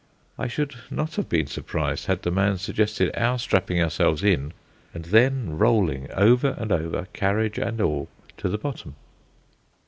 [0.35, 4.51] I should not have been surprised had the man suggested our strapping ourselves in,
[4.95, 8.95] and then rolling over and over, carriage and all, to the bottom.